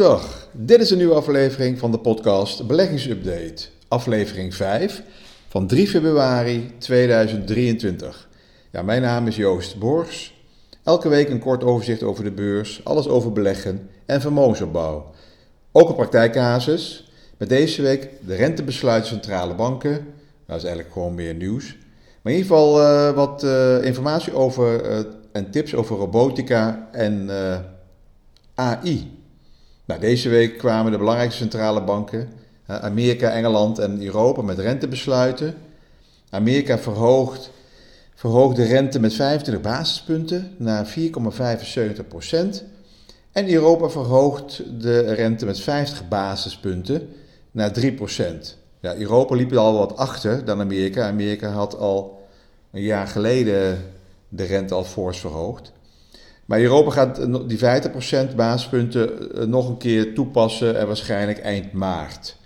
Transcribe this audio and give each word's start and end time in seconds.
Goedendag, 0.00 0.48
dit 0.52 0.80
is 0.80 0.90
een 0.90 0.96
nieuwe 0.96 1.14
aflevering 1.14 1.78
van 1.78 1.90
de 1.90 1.98
podcast 1.98 2.66
Beleggingsupdate, 2.66 3.66
aflevering 3.88 4.54
5 4.54 5.02
van 5.48 5.66
3 5.66 5.88
februari 5.88 6.72
2023. 6.78 8.28
Ja, 8.70 8.82
mijn 8.82 9.02
naam 9.02 9.26
is 9.26 9.36
Joost 9.36 9.78
Borgs. 9.78 10.34
Elke 10.84 11.08
week 11.08 11.28
een 11.28 11.38
kort 11.38 11.64
overzicht 11.64 12.02
over 12.02 12.24
de 12.24 12.30
beurs, 12.30 12.80
alles 12.84 13.08
over 13.08 13.32
beleggen 13.32 13.90
en 14.06 14.20
vermogensopbouw. 14.20 15.10
Ook 15.72 15.88
een 15.88 15.94
praktijkcasus, 15.94 17.12
met 17.38 17.48
deze 17.48 17.82
week 17.82 18.08
de 18.26 18.34
rentebesluit 18.34 19.06
centrale 19.06 19.54
banken. 19.54 19.90
Nou, 19.90 20.02
dat 20.46 20.56
is 20.56 20.64
eigenlijk 20.64 20.92
gewoon 20.92 21.14
meer 21.14 21.34
nieuws. 21.34 21.76
Maar 22.22 22.32
in 22.32 22.38
ieder 22.38 22.56
geval 22.56 22.80
uh, 22.80 23.12
wat 23.14 23.44
uh, 23.44 23.84
informatie 23.84 24.34
over 24.34 24.90
uh, 24.90 24.98
en 25.32 25.50
tips 25.50 25.74
over 25.74 25.96
robotica 25.96 26.88
en 26.92 27.30
AI. 28.54 29.18
Nou, 29.90 30.02
deze 30.02 30.28
week 30.28 30.58
kwamen 30.58 30.92
de 30.92 30.98
belangrijkste 30.98 31.40
centrale 31.40 31.82
banken, 31.82 32.28
Amerika, 32.66 33.30
Engeland 33.30 33.78
en 33.78 34.02
Europa, 34.02 34.42
met 34.42 34.58
rentebesluiten. 34.58 35.54
Amerika 36.28 36.78
verhoogt, 36.78 37.50
verhoogt 38.14 38.56
de 38.56 38.64
rente 38.64 39.00
met 39.00 39.14
25 39.14 39.62
basispunten 39.62 40.54
naar 40.56 40.94
4,75 40.98 42.06
procent. 42.08 42.64
En 43.32 43.52
Europa 43.52 43.88
verhoogt 43.88 44.62
de 44.80 45.00
rente 45.14 45.44
met 45.44 45.60
50 45.60 46.08
basispunten 46.08 47.08
naar 47.50 47.72
3 47.72 47.92
procent. 47.92 48.56
Ja, 48.80 48.96
Europa 48.96 49.34
liep 49.34 49.52
al 49.52 49.78
wat 49.78 49.96
achter 49.96 50.44
dan 50.44 50.60
Amerika. 50.60 51.08
Amerika 51.08 51.48
had 51.48 51.76
al 51.76 52.28
een 52.72 52.82
jaar 52.82 53.06
geleden 53.06 53.84
de 54.28 54.44
rente 54.44 54.74
al 54.74 54.84
fors 54.84 55.18
verhoogd. 55.18 55.72
Maar 56.50 56.60
Europa 56.60 56.90
gaat 56.90 57.20
die 57.48 57.58
50% 57.58 58.34
basispunten 58.36 59.34
eh, 59.34 59.46
nog 59.46 59.68
een 59.68 59.76
keer 59.76 60.14
toepassen 60.14 60.78
en 60.78 60.86
waarschijnlijk 60.86 61.38
eind 61.38 61.72
maart. 61.72 62.36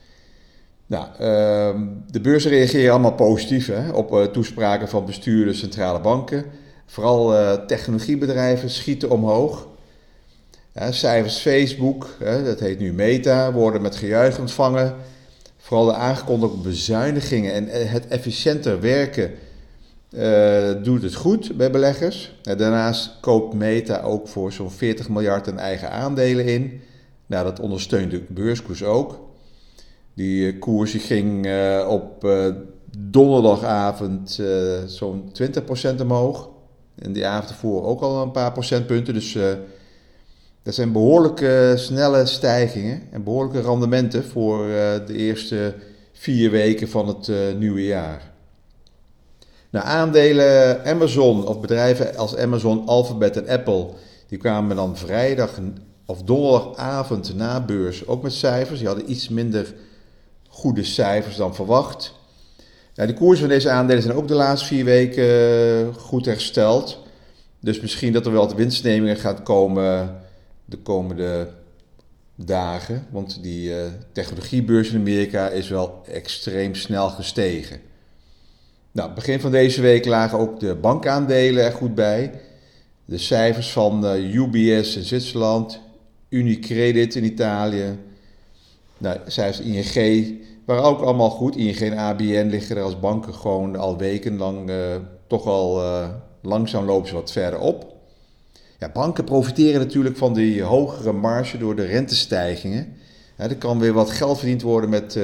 Nou, 0.86 1.06
ehm, 1.18 1.86
de 2.10 2.20
beurzen 2.20 2.50
reageren 2.50 2.92
allemaal 2.92 3.14
positief 3.14 3.66
hè, 3.66 3.90
op 3.90 4.12
uh, 4.12 4.22
toespraken 4.22 4.88
van 4.88 5.04
bestuurders 5.04 5.58
centrale 5.58 6.00
banken. 6.00 6.44
Vooral 6.86 7.34
uh, 7.34 7.52
technologiebedrijven 7.52 8.70
schieten 8.70 9.10
omhoog. 9.10 9.68
cijfers 10.90 11.38
Facebook, 11.38 12.08
dat 12.44 12.60
heet 12.60 12.78
nu 12.78 12.92
Meta, 12.92 13.52
worden 13.52 13.82
met 13.82 13.96
gejuich 13.96 14.38
ontvangen. 14.38 14.94
Vooral 15.56 15.86
de 15.86 15.94
aangekondigde 15.94 16.58
bezuinigingen 16.58 17.52
en 17.52 17.68
het 17.68 18.08
efficiënter 18.08 18.80
werken 18.80 19.30
uh, 20.16 20.82
doet 20.82 21.02
het 21.02 21.14
goed 21.14 21.56
bij 21.56 21.70
beleggers. 21.70 22.34
Uh, 22.42 22.56
daarnaast 22.56 23.16
koopt 23.20 23.54
Meta 23.54 24.00
ook 24.00 24.28
voor 24.28 24.52
zo'n 24.52 24.70
40 24.70 25.08
miljard 25.08 25.46
in 25.46 25.58
eigen 25.58 25.90
aandelen 25.90 26.46
in. 26.46 26.80
Nou, 27.26 27.44
dat 27.44 27.60
ondersteunt 27.60 28.10
de 28.10 28.22
beurskoers 28.28 28.84
ook. 28.84 29.20
Die 30.14 30.52
uh, 30.52 30.60
koers 30.60 30.92
ging 30.92 31.48
op 31.88 32.28
donderdagavond 32.98 34.42
zo'n 34.86 35.32
20% 35.98 36.00
omhoog. 36.00 36.48
En 36.94 37.12
die 37.12 37.26
avond 37.26 37.50
ervoor 37.50 37.84
ook 37.84 38.00
al 38.00 38.22
een 38.22 38.30
paar 38.30 38.52
procentpunten. 38.52 39.14
Dus 39.14 39.38
dat 40.62 40.74
zijn 40.74 40.92
behoorlijke 40.92 41.72
snelle 41.76 42.26
stijgingen 42.26 43.02
en 43.10 43.24
behoorlijke 43.24 43.60
rendementen 43.60 44.24
voor 44.24 44.66
de 45.06 45.14
eerste 45.14 45.74
vier 46.12 46.50
weken 46.50 46.88
van 46.88 47.08
het 47.08 47.30
nieuwe 47.58 47.84
jaar. 47.84 48.33
Nou, 49.74 49.86
aandelen 49.86 50.84
Amazon 50.84 51.46
of 51.46 51.60
bedrijven 51.60 52.16
als 52.16 52.36
Amazon, 52.36 52.86
Alphabet 52.86 53.36
en 53.36 53.48
Apple, 53.48 53.88
die 54.28 54.38
kwamen 54.38 54.76
dan 54.76 54.96
vrijdag 54.96 55.60
of 56.06 56.22
donderdagavond 56.22 57.34
na 57.36 57.60
beurs 57.60 58.06
ook 58.06 58.22
met 58.22 58.32
cijfers. 58.32 58.78
Die 58.78 58.88
hadden 58.88 59.10
iets 59.10 59.28
minder 59.28 59.74
goede 60.48 60.84
cijfers 60.84 61.36
dan 61.36 61.54
verwacht. 61.54 62.14
Ja, 62.92 63.06
de 63.06 63.14
koersen 63.14 63.46
van 63.46 63.54
deze 63.54 63.70
aandelen 63.70 64.02
zijn 64.02 64.16
ook 64.16 64.28
de 64.28 64.34
laatste 64.34 64.66
vier 64.66 64.84
weken 64.84 65.24
eh, 65.24 65.94
goed 65.94 66.24
hersteld. 66.24 66.98
Dus 67.60 67.80
misschien 67.80 68.12
dat 68.12 68.26
er 68.26 68.32
wel 68.32 68.46
wat 68.46 68.54
winstnemingen 68.54 69.16
gaat 69.16 69.42
komen 69.42 70.20
de 70.64 70.78
komende 70.78 71.48
dagen. 72.34 73.06
Want 73.10 73.42
die 73.42 73.68
uh, 73.68 73.76
technologiebeurs 74.12 74.90
in 74.90 74.98
Amerika 74.98 75.48
is 75.48 75.68
wel 75.68 76.02
extreem 76.06 76.74
snel 76.74 77.08
gestegen. 77.08 77.92
Nou, 78.94 79.12
begin 79.14 79.40
van 79.40 79.50
deze 79.50 79.80
week 79.80 80.04
lagen 80.04 80.38
ook 80.38 80.60
de 80.60 80.74
bankaandelen 80.74 81.64
er 81.64 81.72
goed 81.72 81.94
bij. 81.94 82.32
De 83.04 83.18
cijfers 83.18 83.72
van 83.72 84.04
uh, 84.04 84.34
UBS 84.34 84.96
in 84.96 85.02
Zwitserland, 85.02 85.80
Unicredit 86.28 87.14
in 87.14 87.24
Italië, 87.24 87.98
nou, 88.98 89.18
cijfers 89.26 89.60
ING 89.60 90.38
waren 90.64 90.82
ook 90.82 91.00
allemaal 91.00 91.30
goed. 91.30 91.56
ING 91.56 91.78
en 91.78 91.96
ABN 91.96 92.46
liggen 92.46 92.76
er 92.76 92.82
als 92.82 93.00
banken 93.00 93.34
gewoon 93.34 93.76
al 93.76 93.96
wekenlang 93.96 94.70
uh, 94.70 94.76
toch 95.26 95.46
al 95.46 95.82
uh, 95.82 96.08
langzaam 96.42 96.84
lopen 96.84 97.08
ze 97.08 97.14
wat 97.14 97.32
verder 97.32 97.60
op. 97.60 97.94
Ja, 98.78 98.90
banken 98.92 99.24
profiteren 99.24 99.80
natuurlijk 99.80 100.16
van 100.16 100.34
die 100.34 100.62
hogere 100.62 101.12
marge 101.12 101.58
door 101.58 101.76
de 101.76 101.84
rentestijgingen. 101.84 102.96
Ja, 103.38 103.44
er 103.44 103.56
kan 103.56 103.78
weer 103.78 103.92
wat 103.92 104.10
geld 104.10 104.38
verdiend 104.38 104.62
worden 104.62 104.90
met 104.90 105.14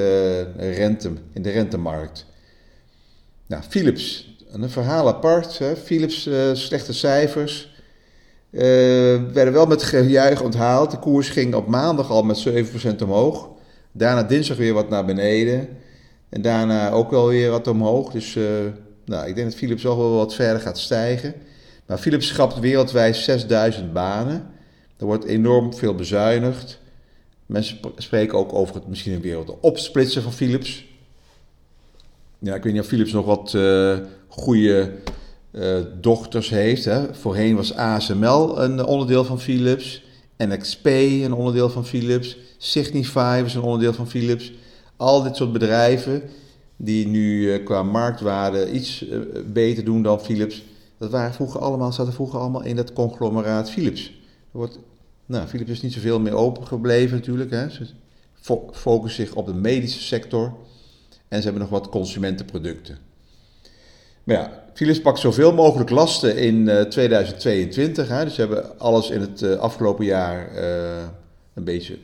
rente 0.57 1.11
in 1.33 1.41
de 1.41 1.51
rentemarkt. 1.51 2.29
Nou, 3.51 3.63
Philips, 3.69 4.35
een 4.51 4.69
verhaal 4.69 5.07
apart. 5.07 5.57
Hè. 5.57 5.75
Philips, 5.75 6.27
uh, 6.27 6.53
slechte 6.53 6.93
cijfers. 6.93 7.69
Uh, 8.51 8.61
werden 9.33 9.53
wel 9.53 9.65
met 9.65 9.83
gejuich 9.83 10.41
onthaald. 10.41 10.91
De 10.91 10.99
koers 10.99 11.29
ging 11.29 11.53
op 11.55 11.67
maandag 11.67 12.09
al 12.09 12.23
met 12.23 12.47
7% 12.49 13.01
omhoog. 13.03 13.49
Daarna 13.91 14.23
dinsdag 14.23 14.57
weer 14.57 14.73
wat 14.73 14.89
naar 14.89 15.05
beneden. 15.05 15.67
En 16.29 16.41
daarna 16.41 16.91
ook 16.91 17.11
wel 17.11 17.27
weer 17.27 17.49
wat 17.49 17.67
omhoog. 17.67 18.11
Dus 18.11 18.35
uh, 18.35 18.45
nou, 19.05 19.27
ik 19.27 19.35
denk 19.35 19.49
dat 19.49 19.59
Philips 19.59 19.85
ook 19.85 19.97
wel 19.97 20.15
wat 20.15 20.33
verder 20.33 20.61
gaat 20.61 20.79
stijgen. 20.79 21.33
Maar 21.85 21.97
Philips 21.97 22.27
schrapt 22.27 22.59
wereldwijd 22.59 23.15
6000 23.15 23.93
banen. 23.93 24.47
Er 24.97 25.05
wordt 25.05 25.25
enorm 25.25 25.73
veel 25.73 25.95
bezuinigd. 25.95 26.79
Mensen 27.45 27.79
spreken 27.97 28.37
ook 28.37 28.53
over 28.53 28.75
het 28.75 28.87
misschien 28.87 29.13
een 29.13 29.21
wereld 29.21 29.59
opsplitsen 29.59 30.21
van 30.21 30.33
Philips. 30.33 30.89
Ja, 32.43 32.55
ik 32.55 32.63
weet 32.63 32.73
niet 32.73 32.81
of 32.81 32.87
Philips 32.87 33.11
nog 33.11 33.25
wat 33.25 33.53
uh, 33.53 33.97
goede 34.27 34.91
uh, 35.51 35.77
dochters 36.01 36.49
heeft. 36.49 36.85
Hè. 36.85 37.13
Voorheen 37.13 37.55
was 37.55 37.73
ASML 37.73 38.61
een 38.61 38.85
onderdeel 38.85 39.23
van 39.23 39.39
Philips. 39.39 40.03
NXP 40.37 40.85
een 40.85 41.33
onderdeel 41.33 41.69
van 41.69 41.85
Philips. 41.85 42.37
Signify 42.57 43.41
was 43.41 43.55
een 43.55 43.61
onderdeel 43.61 43.93
van 43.93 44.07
Philips. 44.07 44.53
Al 44.97 45.23
dit 45.23 45.35
soort 45.35 45.51
bedrijven 45.51 46.23
die 46.75 47.07
nu 47.07 47.41
uh, 47.41 47.65
qua 47.65 47.83
marktwaarde 47.83 48.71
iets 48.71 49.05
beter 49.45 49.83
doen 49.83 50.03
dan 50.03 50.21
Philips. 50.21 50.63
Dat 50.97 51.11
waren 51.11 51.33
vroeger 51.33 51.59
allemaal, 51.59 51.91
zaten 51.91 52.13
vroeger 52.13 52.39
allemaal 52.39 52.63
in 52.63 52.75
dat 52.75 52.93
conglomeraat 52.93 53.71
Philips. 53.71 54.13
Wordt, 54.51 54.79
nou, 55.25 55.47
Philips 55.47 55.69
is 55.69 55.81
niet 55.81 55.93
zoveel 55.93 56.19
meer 56.19 56.33
open 56.35 56.67
gebleven 56.67 57.17
natuurlijk. 57.17 57.51
Hè. 57.51 57.69
Ze 57.69 57.85
focussen 58.71 59.25
zich 59.25 59.35
op 59.35 59.45
de 59.45 59.53
medische 59.53 60.01
sector. 60.01 60.53
En 61.31 61.37
ze 61.37 61.43
hebben 61.43 61.61
nog 61.61 61.71
wat 61.71 61.89
consumentenproducten. 61.89 62.97
Maar 64.23 64.35
ja, 64.35 64.63
Philips 64.73 65.01
pakt 65.01 65.19
zoveel 65.19 65.53
mogelijk 65.53 65.89
lasten 65.89 66.37
in 66.37 66.55
uh, 66.55 66.81
2022. 66.81 68.07
Hè. 68.07 68.23
Dus 68.23 68.33
ze 68.35 68.41
hebben 68.41 68.79
alles 68.79 69.09
in 69.09 69.21
het 69.21 69.41
uh, 69.41 69.55
afgelopen 69.55 70.05
jaar 70.05 70.55
uh, 70.55 71.03
een 71.53 71.63
beetje 71.63 71.97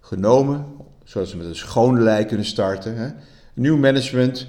genomen. 0.00 0.66
Zodat 1.04 1.28
ze 1.28 1.36
met 1.36 1.46
een 1.46 1.56
schone 1.56 2.00
lei 2.00 2.24
kunnen 2.24 2.46
starten. 2.46 2.96
Hè. 2.96 3.08
Nieuw 3.54 3.76
management, 3.76 4.46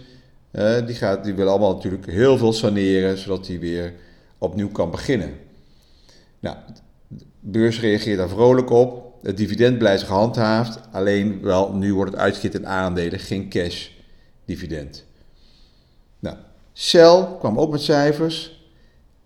die, 0.85 0.95
gaat, 0.95 1.23
die 1.23 1.33
wil 1.33 1.47
allemaal 1.47 1.73
natuurlijk 1.73 2.05
heel 2.05 2.37
veel 2.37 2.53
saneren. 2.53 3.17
Zodat 3.17 3.45
die 3.45 3.59
weer 3.59 3.93
opnieuw 4.37 4.69
kan 4.69 4.91
beginnen. 4.91 5.33
Nou, 6.39 6.55
de 7.07 7.25
beurs 7.39 7.79
reageert 7.79 8.17
daar 8.17 8.29
vrolijk 8.29 8.69
op. 8.69 9.12
Het 9.23 9.37
dividend 9.37 9.77
blijft 9.77 10.03
gehandhaafd, 10.03 10.79
alleen 10.91 11.41
wel 11.41 11.73
nu 11.73 11.93
wordt 11.93 12.11
het 12.11 12.19
uitgekeerd 12.19 12.55
in 12.55 12.67
aandelen, 12.67 13.19
geen 13.19 13.49
cash 13.49 13.87
dividend. 14.45 15.05
Nou, 16.19 16.35
Shell 16.73 17.27
kwam 17.39 17.59
ook 17.59 17.71
met 17.71 17.81
cijfers. 17.81 18.61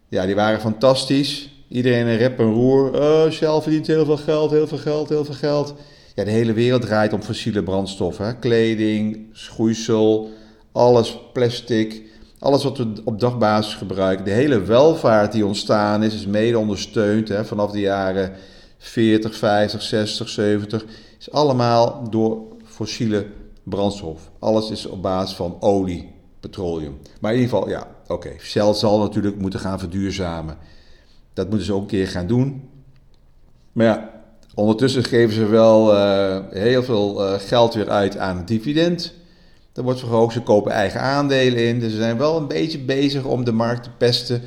Ja, 0.07 0.25
die 0.25 0.35
waren 0.35 0.59
fantastisch. 0.59 1.49
Iedereen 1.67 2.07
een 2.07 2.17
rep 2.17 2.39
en 2.39 2.53
roer. 2.53 3.01
Oh, 3.01 3.31
Shell 3.31 3.61
verdient 3.61 3.87
heel 3.87 4.05
veel 4.05 4.17
geld, 4.17 4.51
heel 4.51 4.67
veel 4.67 4.77
geld, 4.77 5.09
heel 5.09 5.25
veel 5.25 5.35
geld. 5.35 5.73
Ja, 6.15 6.23
de 6.23 6.31
hele 6.31 6.53
wereld 6.53 6.81
draait 6.81 7.13
om 7.13 7.21
fossiele 7.21 7.63
brandstoffen. 7.63 8.39
Kleding, 8.39 9.25
schoeisel, 9.31 10.29
alles, 10.71 11.19
plastic. 11.33 12.01
Alles 12.39 12.63
wat 12.63 12.77
we 12.77 12.93
op 13.03 13.19
dagbasis 13.19 13.73
gebruiken. 13.73 14.25
De 14.25 14.31
hele 14.31 14.61
welvaart 14.61 15.31
die 15.31 15.45
ontstaan 15.45 16.03
is, 16.03 16.13
is 16.13 16.25
mede 16.25 16.59
ondersteund 16.59 17.27
hè, 17.27 17.45
vanaf 17.45 17.71
de 17.71 17.79
jaren 17.79 18.31
40, 18.77 19.35
50, 19.35 19.81
60, 19.81 20.29
70. 20.29 20.85
Is 21.19 21.31
allemaal 21.31 22.09
door 22.09 22.41
fossiele 22.63 23.25
brandstof. 23.63 24.31
Alles 24.39 24.69
is 24.69 24.85
op 24.85 25.01
basis 25.01 25.35
van 25.35 25.57
olie, 25.59 26.13
petroleum. 26.39 26.97
Maar 27.21 27.33
in 27.33 27.39
ieder 27.39 27.55
geval, 27.55 27.69
ja, 27.69 27.87
oké. 28.03 28.13
Okay. 28.13 28.39
Shell 28.39 28.73
zal 28.73 28.99
natuurlijk 28.99 29.39
moeten 29.39 29.59
gaan 29.59 29.79
verduurzamen. 29.79 30.57
Dat 31.33 31.49
moeten 31.49 31.65
ze 31.65 31.73
ook 31.73 31.81
een 31.81 31.87
keer 31.87 32.07
gaan 32.07 32.27
doen. 32.27 32.69
Maar 33.71 33.85
ja, 33.85 34.17
Ondertussen 34.57 35.03
geven 35.03 35.35
ze 35.35 35.45
wel 35.45 35.93
uh, 35.93 36.39
heel 36.49 36.83
veel 36.83 37.23
uh, 37.23 37.39
geld 37.39 37.73
weer 37.73 37.89
uit 37.89 38.17
aan 38.17 38.37
het 38.37 38.47
dividend. 38.47 39.13
Dat 39.71 39.83
wordt 39.83 39.99
verhoogd, 39.99 40.33
ze 40.33 40.41
kopen 40.41 40.71
eigen 40.71 41.01
aandelen 41.01 41.67
in. 41.67 41.79
Dus 41.79 41.91
ze 41.91 41.97
zijn 41.97 42.17
wel 42.17 42.37
een 42.37 42.47
beetje 42.47 42.79
bezig 42.79 43.23
om 43.23 43.43
de 43.43 43.51
markt 43.51 43.83
te 43.83 43.89
pesten 43.97 44.41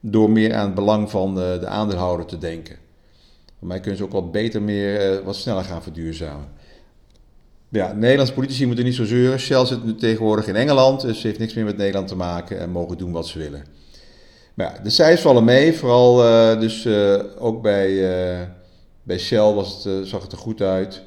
door 0.00 0.30
meer 0.30 0.54
aan 0.54 0.66
het 0.66 0.74
belang 0.74 1.10
van 1.10 1.34
de, 1.34 1.56
de 1.60 1.66
aandeelhouder 1.66 2.26
te 2.26 2.38
denken. 2.38 2.76
Voor 3.62 3.70
mij 3.70 3.80
kunnen 3.80 3.98
ze 3.98 4.04
ook 4.04 4.12
wat 4.12 4.32
beter, 4.32 4.62
meer, 4.62 5.18
uh, 5.18 5.24
wat 5.24 5.36
sneller 5.36 5.64
gaan 5.64 5.82
verduurzamen. 5.82 6.48
Ja, 7.68 7.92
Nederlandse 7.92 8.34
politici 8.34 8.66
moeten 8.66 8.84
niet 8.84 8.94
zo 8.94 9.04
zeuren. 9.04 9.38
Shell 9.38 9.66
zit 9.66 9.84
nu 9.84 9.94
tegenwoordig 9.94 10.46
in 10.46 10.56
Engeland, 10.56 11.00
dus 11.00 11.20
ze 11.20 11.26
heeft 11.26 11.38
niks 11.38 11.54
meer 11.54 11.64
met 11.64 11.76
Nederland 11.76 12.08
te 12.08 12.16
maken 12.16 12.58
en 12.58 12.70
mogen 12.70 12.98
doen 12.98 13.12
wat 13.12 13.26
ze 13.26 13.38
willen. 13.38 13.64
Maar 14.54 14.74
ja, 14.74 14.82
de 14.82 14.90
cijfers 14.90 15.20
vallen 15.20 15.44
mee, 15.44 15.74
vooral 15.76 16.24
uh, 16.24 16.60
dus 16.60 16.84
uh, 16.84 17.22
ook 17.38 17.62
bij, 17.62 17.88
bij 19.02 19.18
Shell 19.18 19.52
was 19.52 19.84
het, 19.84 20.08
zag 20.08 20.22
het 20.22 20.32
er 20.32 20.38
goed 20.38 20.60
uit. 20.60 21.02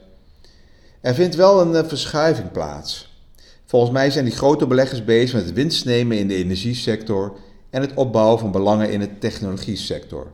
Er 1.01 1.13
vindt 1.13 1.35
wel 1.35 1.61
een 1.61 1.85
verschuiving 1.85 2.51
plaats. 2.51 3.19
Volgens 3.65 3.91
mij 3.91 4.11
zijn 4.11 4.25
die 4.25 4.35
grote 4.35 4.67
beleggers 4.67 5.03
bezig 5.03 5.33
met 5.35 5.45
het 5.45 5.53
winst 5.53 5.85
nemen 5.85 6.17
in 6.17 6.27
de 6.27 6.35
energiesector 6.35 7.37
en 7.69 7.81
het 7.81 7.93
opbouwen 7.93 8.39
van 8.39 8.51
belangen 8.51 8.91
in 8.91 8.99
de 8.99 9.17
technologie-sector. 9.17 10.31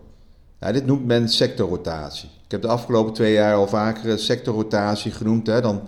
Nou, 0.62 0.74
dit 0.74 0.86
noemt 0.86 1.06
men 1.06 1.30
sectorrotatie. 1.30 2.30
Ik 2.44 2.52
heb 2.52 2.62
de 2.62 2.68
afgelopen 2.68 3.14
twee 3.14 3.34
jaar 3.34 3.56
al 3.56 3.68
vaker 3.68 4.20
sectorrotatie 4.20 5.12
genoemd. 5.12 5.48
Hè. 5.48 5.62
Dan, 5.62 5.82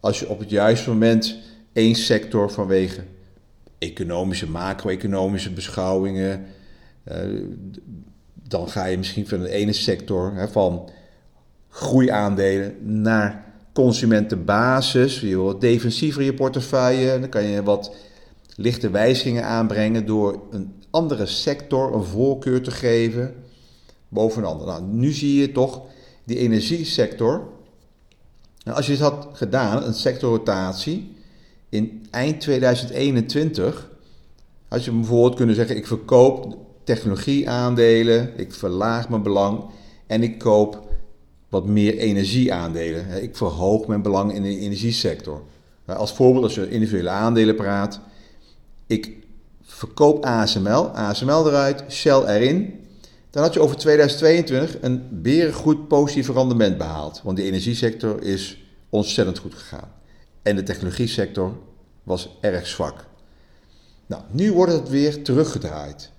als 0.00 0.20
je 0.20 0.28
op 0.28 0.38
het 0.38 0.50
juiste 0.50 0.90
moment 0.90 1.36
één 1.72 1.94
sector 1.94 2.50
vanwege 2.50 3.04
economische, 3.78 4.50
macro-economische 4.50 5.52
beschouwingen, 5.52 6.46
uh, 7.12 7.16
dan 8.48 8.68
ga 8.68 8.84
je 8.84 8.98
misschien 8.98 9.28
van 9.28 9.40
de 9.40 9.50
ene 9.50 9.72
sector, 9.72 10.32
hè, 10.34 10.48
van 10.48 10.90
groeiaandelen, 11.68 13.00
naar 13.00 13.44
consumentenbasis. 13.72 15.20
Je 15.20 15.36
wil 15.36 15.58
defensiever 15.58 16.22
je 16.22 16.34
portefeuille. 16.34 17.20
Dan 17.20 17.28
kan 17.28 17.42
je 17.44 17.62
wat 17.62 17.94
lichte 18.56 18.90
wijzigingen 18.90 19.44
aanbrengen 19.44 20.06
door 20.06 20.42
een 20.50 20.74
andere 20.90 21.26
sector 21.26 21.94
een 21.94 22.04
voorkeur 22.04 22.62
te 22.62 22.70
geven 22.70 23.34
boven 24.12 24.42
een 24.42 24.48
ander. 24.48 24.66
Nou, 24.66 24.82
nu 24.82 25.12
zie 25.12 25.40
je 25.40 25.52
toch 25.52 25.82
die 26.24 26.38
energiesector. 26.38 27.48
Nou, 28.64 28.76
als 28.76 28.86
je 28.86 28.92
dit 28.92 29.00
had 29.00 29.28
gedaan, 29.32 29.82
een 29.82 29.94
sectorrotatie, 29.94 31.14
in 31.68 32.06
eind 32.10 32.40
2021 32.40 33.90
had 34.68 34.84
je 34.84 34.92
bijvoorbeeld 34.92 35.34
kunnen 35.34 35.54
zeggen: 35.54 35.76
ik 35.76 35.86
verkoop 35.86 36.56
technologieaandelen, 36.84 38.32
ik 38.36 38.54
verlaag 38.54 39.08
mijn 39.08 39.22
belang 39.22 39.64
en 40.06 40.22
ik 40.22 40.38
koop 40.38 40.82
wat 41.48 41.66
meer 41.66 41.96
energieaandelen. 41.98 43.22
Ik 43.22 43.36
verhoog 43.36 43.86
mijn 43.86 44.02
belang 44.02 44.34
in 44.34 44.42
de 44.42 44.58
energiesector. 44.58 45.42
Als 45.86 46.12
voorbeeld, 46.12 46.44
als 46.44 46.54
je 46.54 46.70
individuele 46.70 47.08
aandelen 47.08 47.54
praat, 47.54 48.00
ik 48.86 49.16
verkoop 49.62 50.24
ASML, 50.24 50.88
ASML 50.88 51.46
eruit, 51.48 51.84
Shell 51.88 52.24
erin. 52.24 52.80
Dan 53.32 53.42
had 53.42 53.54
je 53.54 53.60
over 53.60 53.76
2022 53.76 54.76
een 54.80 55.08
berengoed 55.10 55.88
positief 55.88 56.28
rendement 56.28 56.78
behaald. 56.78 57.20
Want 57.24 57.36
de 57.36 57.42
energiesector 57.42 58.22
is 58.22 58.64
ontzettend 58.88 59.38
goed 59.38 59.54
gegaan. 59.54 59.92
En 60.42 60.56
de 60.56 60.62
technologiesector 60.62 61.56
was 62.02 62.38
erg 62.40 62.66
zwak. 62.66 63.04
Nou, 64.06 64.22
nu 64.30 64.52
wordt 64.52 64.72
het 64.72 64.88
weer 64.88 65.22
teruggedraaid. 65.22 66.10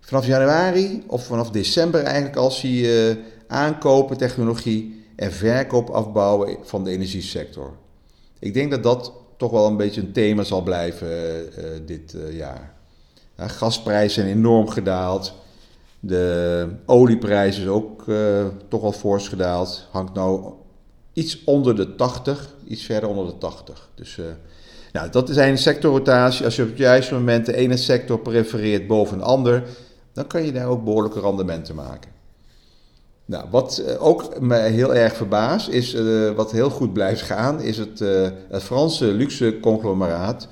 Vanaf 0.00 0.26
januari 0.26 1.02
of 1.06 1.24
vanaf 1.24 1.50
december 1.50 2.02
eigenlijk 2.02 2.36
al 2.36 2.50
zie 2.50 2.80
je 2.80 3.22
aankopen 3.48 4.16
technologie 4.16 5.04
en 5.16 5.32
verkoop 5.32 5.90
afbouwen 5.90 6.56
van 6.62 6.84
de 6.84 6.90
energiesector. 6.90 7.76
Ik 8.38 8.54
denk 8.54 8.70
dat 8.70 8.82
dat 8.82 9.12
toch 9.36 9.50
wel 9.50 9.66
een 9.66 9.76
beetje 9.76 10.00
een 10.00 10.12
thema 10.12 10.42
zal 10.42 10.62
blijven 10.62 11.08
uh, 11.08 11.64
dit 11.86 12.14
uh, 12.14 12.36
jaar. 12.36 12.74
Ja, 13.36 13.48
gasprijzen 13.48 14.22
zijn 14.22 14.36
enorm 14.36 14.68
gedaald. 14.68 15.34
De 16.00 16.68
olieprijs 16.86 17.58
is 17.58 17.66
ook 17.66 18.06
uh, 18.06 18.46
toch 18.68 18.80
wel 18.80 18.92
fors 18.92 19.28
gedaald. 19.28 19.86
Hangt 19.90 20.14
nou 20.14 20.52
iets 21.12 21.44
onder 21.44 21.76
de 21.76 21.94
80, 21.94 22.54
iets 22.66 22.84
verder 22.84 23.08
onder 23.08 23.26
de 23.26 23.38
80. 23.38 23.88
Dus 23.94 24.18
nou, 24.92 25.10
dat 25.10 25.28
is 25.28 25.36
een 25.36 25.58
sectorrotatie. 25.58 26.44
Als 26.44 26.56
je 26.56 26.62
op 26.62 26.68
het 26.68 26.78
juiste 26.78 27.14
moment 27.14 27.46
de 27.46 27.56
ene 27.56 27.76
sector 27.76 28.18
prefereert 28.18 28.86
boven 28.86 29.16
een 29.16 29.24
ander, 29.24 29.62
dan 30.12 30.26
kan 30.26 30.44
je 30.44 30.52
daar 30.52 30.66
ook 30.66 30.84
behoorlijke 30.84 31.20
rendementen 31.20 31.74
maken. 31.74 32.10
Nou, 33.24 33.46
wat 33.50 33.78
eh, 33.78 34.06
ook 34.06 34.40
me 34.40 34.56
heel 34.56 34.94
erg 34.94 35.16
verbaast, 35.16 35.68
is 35.68 35.96
wat 36.34 36.52
heel 36.52 36.70
goed 36.70 36.92
blijft 36.92 37.22
gaan, 37.22 37.60
is 37.60 37.78
het, 37.78 37.98
het 38.48 38.62
Franse 38.62 39.04
luxe 39.04 39.60
conglomeraat 39.60 40.48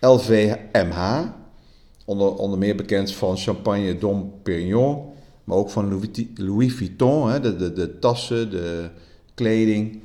LVMH. 0.00 1.22
Onder, 2.04 2.34
onder 2.34 2.58
meer 2.58 2.76
bekend 2.76 3.12
van 3.12 3.36
Champagne 3.36 3.98
Dom 3.98 4.32
Perignon, 4.42 5.04
maar 5.44 5.56
ook 5.56 5.70
van 5.70 6.10
Louis, 6.36 6.74
Vuitton, 6.74 7.30
hè, 7.30 7.40
de, 7.40 7.56
de, 7.56 7.72
de 7.72 7.98
tassen, 7.98 8.50
de 8.50 8.90
kleding. 9.34 10.02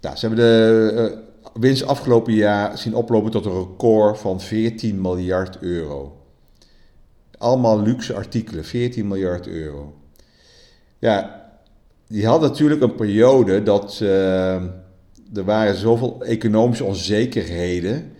Nou, 0.00 0.16
ze 0.16 0.26
hebben 0.26 0.44
de 0.44 1.22
winst 1.52 1.86
afgelopen 1.86 2.32
jaar 2.32 2.78
zien 2.78 2.94
oplopen 2.94 3.30
tot 3.30 3.44
een 3.46 3.58
record 3.58 4.18
van 4.18 4.40
14 4.40 5.00
miljard 5.00 5.58
euro. 5.60 6.16
Allemaal 7.38 7.82
luxe 7.82 8.14
artikelen, 8.14 8.64
14 8.64 9.08
miljard 9.08 9.46
euro. 9.46 9.94
Ja, 10.98 11.42
die 12.08 12.26
had 12.26 12.40
natuurlijk 12.40 12.82
een 12.82 12.94
periode 12.94 13.62
dat 13.62 13.98
uh, 14.02 14.54
er 15.34 15.44
waren 15.44 15.74
zoveel 15.74 16.24
economische 16.24 16.84
onzekerheden, 16.84 18.12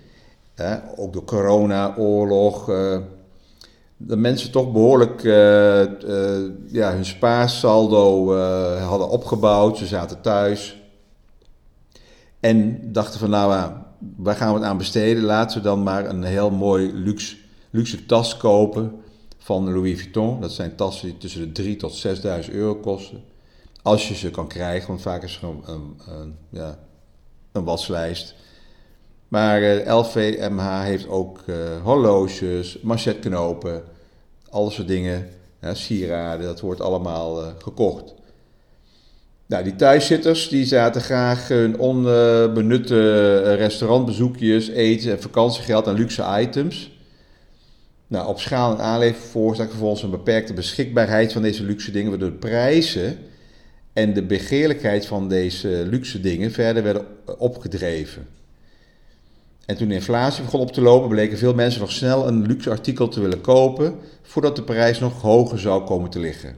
ook 0.96 1.12
door 1.12 1.24
corona, 1.24 1.94
oorlog, 1.96 2.70
uh, 2.70 2.98
dat 3.96 4.18
mensen 4.18 4.50
toch 4.50 4.72
behoorlijk 4.72 5.24
uh, 5.24 5.34
ja, 6.66 6.92
hun 6.92 7.04
spaarsaldo 7.04 8.34
hadden 8.78 9.08
opgebouwd. 9.08 9.78
Ze 9.78 9.86
zaten 9.86 10.20
thuis 10.20 10.82
en 12.44 12.92
dachten 12.92 13.20
van 13.20 13.30
nou, 13.30 13.72
waar 14.16 14.36
gaan 14.36 14.52
we 14.52 14.58
het 14.58 14.68
aan 14.68 14.78
besteden? 14.78 15.22
Laten 15.22 15.56
we 15.56 15.62
dan 15.62 15.82
maar 15.82 16.08
een 16.08 16.22
heel 16.22 16.50
mooi 16.50 16.92
luxe, 16.92 17.36
luxe 17.70 18.06
tas 18.06 18.36
kopen 18.36 18.92
van 19.38 19.72
Louis 19.72 20.00
Vuitton. 20.00 20.40
Dat 20.40 20.52
zijn 20.52 20.76
tassen 20.76 21.08
die 21.08 21.16
tussen 21.16 21.54
de 21.54 21.62
3.000 21.72 21.76
tot 21.76 22.06
6.000 22.46 22.52
euro 22.52 22.74
kosten. 22.74 23.22
Als 23.82 24.08
je 24.08 24.14
ze 24.14 24.30
kan 24.30 24.48
krijgen, 24.48 24.88
want 24.88 25.00
vaak 25.00 25.22
is 25.22 25.36
gewoon 25.36 25.62
een, 25.66 26.00
een, 26.08 26.36
ja, 26.48 26.78
een 27.52 27.64
waslijst. 27.64 28.34
Maar 29.34 29.62
LVMH 29.86 30.82
heeft 30.82 31.08
ook 31.08 31.42
uh, 31.46 31.56
horloges, 31.82 32.78
manchetknopen, 32.82 33.82
al 34.50 34.70
soort 34.70 34.88
dingen, 34.88 35.28
sieraden, 35.72 36.46
dat 36.46 36.60
wordt 36.60 36.80
allemaal 36.80 37.42
uh, 37.42 37.48
gekocht. 37.58 38.14
Nou, 39.46 39.64
die 39.64 39.76
thuiszitters 39.76 40.48
die 40.48 40.64
zaten 40.64 41.00
graag 41.00 41.48
hun 41.48 41.78
onbenutte 41.78 43.54
restaurantbezoekjes, 43.54 44.68
eten 44.68 45.10
en 45.10 45.20
vakantiegeld 45.20 45.88
aan 45.88 45.94
luxe 45.94 46.24
items. 46.40 46.90
Nou, 48.06 48.28
op 48.28 48.40
schaal 48.40 48.72
en 48.72 48.80
aanlever 48.80 49.22
veroorzaakt 49.22 49.70
vervolgens 49.70 50.02
een 50.02 50.10
beperkte 50.10 50.52
beschikbaarheid 50.52 51.32
van 51.32 51.42
deze 51.42 51.64
luxe 51.64 51.90
dingen, 51.90 52.10
waardoor 52.10 52.30
de 52.30 52.36
prijzen 52.36 53.18
en 53.92 54.12
de 54.12 54.22
begeerlijkheid 54.22 55.06
van 55.06 55.28
deze 55.28 55.68
luxe 55.68 56.20
dingen 56.20 56.52
verder 56.52 56.82
werden 56.82 57.06
opgedreven. 57.38 58.42
En 59.66 59.76
toen 59.76 59.88
de 59.88 59.94
inflatie 59.94 60.44
begon 60.44 60.60
op 60.60 60.72
te 60.72 60.80
lopen, 60.80 61.08
bleken 61.08 61.38
veel 61.38 61.54
mensen 61.54 61.80
nog 61.80 61.92
snel 61.92 62.28
een 62.28 62.46
luxe 62.46 62.70
artikel 62.70 63.08
te 63.08 63.20
willen 63.20 63.40
kopen 63.40 63.94
voordat 64.22 64.56
de 64.56 64.62
prijs 64.62 64.98
nog 64.98 65.22
hoger 65.22 65.58
zou 65.58 65.84
komen 65.84 66.10
te 66.10 66.18
liggen. 66.18 66.56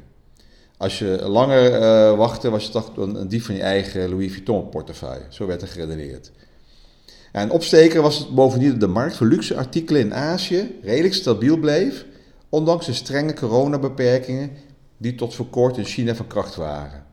Als 0.76 0.98
je 0.98 1.18
langer 1.28 1.72
uh, 1.72 2.16
wachtte, 2.16 2.50
was 2.50 2.64
je 2.64 2.70
toch 2.70 2.96
een 2.96 3.28
dief 3.28 3.46
van 3.46 3.54
je 3.54 3.62
eigen 3.62 4.08
Louis 4.08 4.32
Vuitton 4.32 4.68
portefeuille. 4.68 5.24
Zo 5.28 5.46
werd 5.46 5.62
er 5.62 5.68
geredeneerd. 5.68 6.30
En 7.32 7.50
opsteker 7.50 8.02
was 8.02 8.18
het 8.18 8.34
bovendien 8.34 8.70
dat 8.70 8.80
de 8.80 8.86
markt 8.86 9.16
voor 9.16 9.26
luxe 9.26 9.56
artikelen 9.56 10.00
in 10.00 10.14
Azië 10.14 10.78
redelijk 10.82 11.14
stabiel 11.14 11.56
bleef, 11.56 12.04
ondanks 12.48 12.86
de 12.86 12.92
strenge 12.92 13.34
coronabeperkingen 13.34 14.50
die 14.96 15.14
tot 15.14 15.34
voor 15.34 15.46
kort 15.46 15.76
in 15.76 15.84
China 15.84 16.14
van 16.14 16.26
kracht 16.26 16.54
waren. 16.54 17.04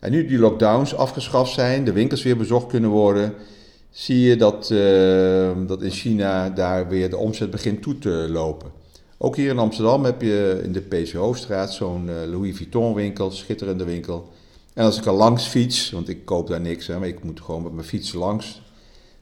En 0.00 0.10
nu 0.10 0.26
die 0.26 0.38
lockdowns 0.38 0.94
afgeschaft 0.94 1.52
zijn, 1.52 1.84
de 1.84 1.92
winkels 1.92 2.22
weer 2.22 2.36
bezocht 2.36 2.66
kunnen 2.66 2.90
worden, 2.90 3.34
zie 3.96 4.20
je 4.20 4.36
dat, 4.36 4.70
uh, 4.70 5.50
dat 5.66 5.82
in 5.82 5.90
China 5.90 6.50
daar 6.50 6.88
weer 6.88 7.10
de 7.10 7.16
omzet 7.16 7.50
begint 7.50 7.82
toe 7.82 7.98
te 7.98 8.26
lopen. 8.30 8.70
Ook 9.18 9.36
hier 9.36 9.50
in 9.50 9.58
Amsterdam 9.58 10.04
heb 10.04 10.22
je 10.22 10.60
in 10.62 10.72
de 10.72 10.80
PC 10.80 11.12
Hoofdstraat 11.12 11.72
zo'n 11.72 12.08
uh, 12.08 12.14
Louis 12.30 12.56
Vuitton 12.56 12.94
winkel, 12.94 13.30
schitterende 13.30 13.84
winkel. 13.84 14.28
En 14.74 14.84
als 14.84 14.98
ik 14.98 15.04
er 15.04 15.12
langs 15.12 15.46
fiets, 15.46 15.90
want 15.90 16.08
ik 16.08 16.24
koop 16.24 16.48
daar 16.48 16.60
niks, 16.60 16.86
hè, 16.86 16.98
maar 16.98 17.08
ik 17.08 17.24
moet 17.24 17.40
gewoon 17.40 17.62
met 17.62 17.72
mijn 17.72 17.86
fiets 17.86 18.12
langs, 18.12 18.62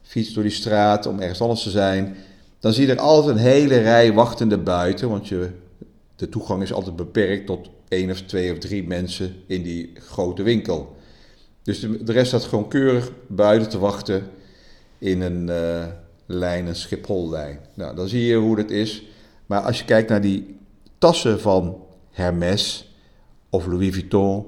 fiets 0.01 0.33
door 0.33 0.43
die 0.43 0.51
straat 0.51 1.05
om 1.05 1.19
ergens 1.19 1.41
anders 1.41 1.63
te 1.63 1.69
zijn, 1.69 2.15
dan 2.59 2.73
zie 2.73 2.87
je 2.87 2.93
er 2.93 2.99
altijd 2.99 3.35
een 3.35 3.41
hele 3.41 3.77
rij 3.77 4.13
wachtende 4.13 4.57
buiten, 4.57 5.09
want 5.09 5.27
je, 5.27 5.49
de 6.15 6.29
toegang 6.29 6.61
is 6.61 6.73
altijd 6.73 6.95
beperkt 6.95 7.45
tot 7.45 7.69
één 7.87 8.11
of 8.11 8.21
twee 8.21 8.51
of 8.51 8.57
drie 8.57 8.87
mensen 8.87 9.35
in 9.47 9.63
die 9.63 9.91
grote 9.95 10.43
winkel. 10.43 10.95
Dus 11.63 11.79
de 11.79 12.11
rest 12.11 12.27
staat 12.27 12.43
gewoon 12.43 12.67
keurig 12.67 13.11
buiten 13.27 13.69
te 13.69 13.79
wachten 13.79 14.29
in 14.97 15.21
een 15.21 15.47
uh, 15.47 15.85
lijn, 16.25 16.65
een 16.65 16.75
Schiphol-lijn. 16.75 17.59
Nou, 17.73 17.95
dan 17.95 18.07
zie 18.07 18.25
je 18.25 18.35
hoe 18.35 18.55
dat 18.55 18.69
is. 18.69 19.03
Maar 19.45 19.61
als 19.61 19.79
je 19.79 19.85
kijkt 19.85 20.09
naar 20.09 20.21
die 20.21 20.57
tassen 20.97 21.39
van 21.39 21.83
Hermes 22.11 22.93
of 23.49 23.65
Louis 23.65 23.93
Vuitton 23.93 24.45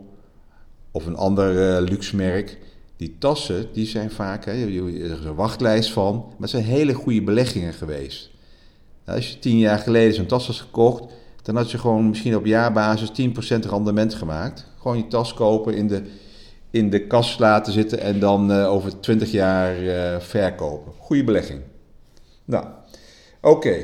of 0.91 1.05
een 1.05 1.15
ander 1.15 1.79
uh, 1.81 1.89
luxe 1.89 2.15
merk, 2.15 2.57
die 2.97 3.15
tassen 3.19 3.73
die 3.73 3.85
zijn 3.85 4.11
vaak, 4.11 4.45
hè, 4.45 4.51
er 4.51 4.89
is 4.89 5.25
een 5.25 5.35
wachtlijst 5.35 5.91
van, 5.91 6.15
maar 6.15 6.35
het 6.39 6.49
zijn 6.49 6.63
hele 6.63 6.93
goede 6.93 7.21
beleggingen 7.21 7.73
geweest. 7.73 8.29
Nou, 9.05 9.17
als 9.17 9.31
je 9.31 9.39
tien 9.39 9.57
jaar 9.57 9.79
geleden 9.79 10.13
zo'n 10.13 10.25
tas 10.25 10.47
had 10.47 10.55
gekocht, 10.55 11.03
dan 11.41 11.55
had 11.55 11.71
je 11.71 11.77
gewoon 11.77 12.09
misschien 12.09 12.35
op 12.35 12.45
jaarbasis 12.45 13.09
10% 13.09 13.69
rendement 13.69 14.13
gemaakt. 14.13 14.65
Gewoon 14.77 14.97
je 14.97 15.07
tas 15.07 15.33
kopen, 15.33 15.75
in 15.75 15.87
de, 15.87 16.01
in 16.77 16.89
de 16.89 17.07
kas 17.07 17.37
laten 17.37 17.73
zitten 17.73 17.99
en 17.99 18.19
dan 18.19 18.51
uh, 18.51 18.71
over 18.73 18.99
20 18.99 19.31
jaar 19.31 19.83
uh, 19.83 20.19
verkopen. 20.19 20.91
Goede 20.97 21.23
belegging. 21.23 21.61
Nou, 22.45 22.65
oké. 23.41 23.75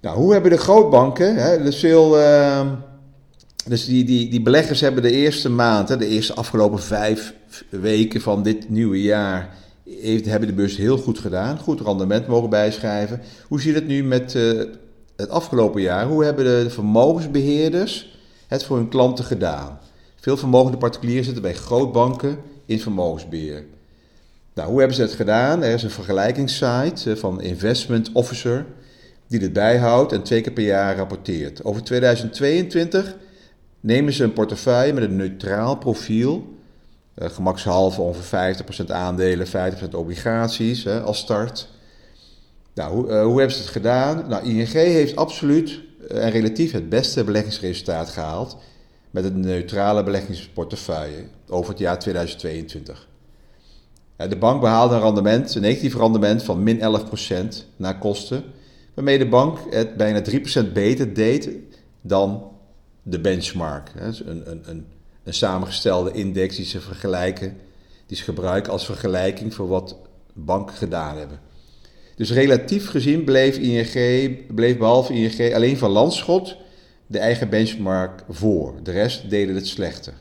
Nou, 0.00 0.16
hoe 0.16 0.32
hebben 0.32 0.50
de 0.50 0.58
grootbanken, 0.58 1.36
hè, 1.36 1.72
veel... 1.72 2.18
Uh, 2.18 2.72
dus 3.66 3.84
die, 3.84 4.04
die, 4.04 4.30
die 4.30 4.42
beleggers 4.42 4.80
hebben 4.80 5.02
de 5.02 5.10
eerste 5.10 5.48
maand, 5.48 5.88
hè, 5.88 5.96
de 5.96 6.06
eerste 6.06 6.34
afgelopen 6.34 6.78
vijf 6.78 7.34
weken 7.68 8.20
van 8.20 8.42
dit 8.42 8.68
nieuwe 8.68 9.02
jaar, 9.02 9.56
heeft, 10.00 10.26
hebben 10.26 10.48
de 10.48 10.54
beurs 10.54 10.76
heel 10.76 10.98
goed 10.98 11.18
gedaan. 11.18 11.58
Goed 11.58 11.80
rendement 11.80 12.26
mogen 12.26 12.50
bijschrijven. 12.50 13.20
Hoe 13.48 13.60
zit 13.60 13.74
het 13.74 13.86
nu 13.86 14.04
met 14.04 14.34
uh, 14.34 14.62
het 15.16 15.28
afgelopen 15.28 15.80
jaar? 15.80 16.06
Hoe 16.06 16.24
hebben 16.24 16.44
de 16.44 16.70
vermogensbeheerders 16.70 18.18
het 18.46 18.64
voor 18.64 18.76
hun 18.76 18.88
klanten 18.88 19.24
gedaan? 19.24 19.78
Veel 20.22 20.36
vermogende 20.36 20.78
particulieren 20.78 21.24
zitten 21.24 21.42
bij 21.42 21.54
grootbanken 21.54 22.38
in 22.66 22.80
vermogensbeheer. 22.80 23.64
Nou, 24.54 24.68
hoe 24.68 24.78
hebben 24.78 24.96
ze 24.96 25.02
het 25.02 25.12
gedaan? 25.12 25.62
Er 25.62 25.74
is 25.74 25.82
een 25.82 25.90
vergelijkingssite 25.90 27.10
eh, 27.10 27.16
van 27.16 27.40
Investment 27.40 28.12
Officer 28.12 28.66
die 29.26 29.38
dit 29.38 29.52
bijhoudt 29.52 30.12
en 30.12 30.22
twee 30.22 30.40
keer 30.40 30.52
per 30.52 30.64
jaar 30.64 30.96
rapporteert. 30.96 31.64
Over 31.64 31.82
2022 31.82 33.16
nemen 33.80 34.12
ze 34.12 34.24
een 34.24 34.32
portefeuille 34.32 34.92
met 34.92 35.02
een 35.02 35.16
neutraal 35.16 35.76
profiel, 35.76 36.54
uh, 37.18 37.28
gemakshalve 37.28 38.00
ongeveer 38.00 38.56
50% 38.86 38.86
aandelen, 38.86 39.46
50% 39.46 39.94
obligaties 39.94 40.88
als 40.88 41.18
start. 41.18 41.68
Nou, 42.74 42.94
hoe, 42.94 43.08
uh, 43.08 43.22
hoe 43.22 43.38
hebben 43.38 43.56
ze 43.56 43.62
het 43.62 43.70
gedaan? 43.70 44.24
Nou, 44.28 44.44
ING 44.44 44.72
heeft 44.72 45.16
absoluut 45.16 45.80
en 46.08 46.30
relatief 46.30 46.72
het 46.72 46.88
beste 46.88 47.24
beleggingsresultaat 47.24 48.08
gehaald 48.08 48.56
met 49.12 49.24
een 49.24 49.40
neutrale 49.40 50.02
beleggingsportefeuille 50.02 51.24
over 51.48 51.70
het 51.70 51.78
jaar 51.78 51.98
2022. 51.98 53.08
De 54.16 54.36
bank 54.36 54.60
behaalde 54.60 54.94
een 54.94 55.00
rendement, 55.00 55.54
een 55.54 55.62
negatief 55.62 55.94
rendement 55.94 56.42
van 56.42 56.62
min 56.62 56.80
11% 56.80 57.66
na 57.76 57.92
kosten, 57.92 58.44
waarmee 58.94 59.18
de 59.18 59.28
bank 59.28 59.58
het 59.70 59.96
bijna 59.96 60.22
3% 60.30 60.72
beter 60.72 61.14
deed 61.14 61.50
dan 62.00 62.50
de 63.02 63.20
benchmark. 63.20 63.90
Een, 63.96 64.50
een, 64.50 64.62
een, 64.70 64.86
een 65.24 65.34
samengestelde 65.34 66.12
index 66.12 66.56
die 66.56 66.64
ze 66.64 66.80
vergelijken, 66.80 67.56
die 68.06 68.16
ze 68.16 68.22
gebruiken 68.22 68.72
als 68.72 68.84
vergelijking 68.84 69.54
voor 69.54 69.68
wat 69.68 69.96
banken 70.32 70.76
gedaan 70.76 71.16
hebben. 71.16 71.40
Dus 72.16 72.32
relatief 72.32 72.88
gezien 72.88 73.24
bleef, 73.24 73.56
ING, 73.56 74.54
bleef 74.54 74.78
behalve 74.78 75.14
ING 75.14 75.54
alleen 75.54 75.78
van 75.78 75.90
Landschot 75.90 76.56
de 77.12 77.18
eigen 77.18 77.48
benchmark 77.48 78.24
voor. 78.28 78.74
De 78.82 78.90
rest 78.90 79.30
deden 79.30 79.54
het 79.54 79.66
slechter. 79.66 80.12